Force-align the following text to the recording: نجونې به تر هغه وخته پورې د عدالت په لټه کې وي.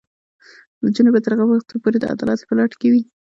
نجونې 0.83 1.09
به 1.13 1.19
تر 1.25 1.31
هغه 1.39 1.45
وخته 1.53 1.75
پورې 1.83 1.97
د 1.99 2.03
عدالت 2.13 2.39
په 2.45 2.53
لټه 2.57 2.75
کې 2.81 2.87
وي. 2.93 3.01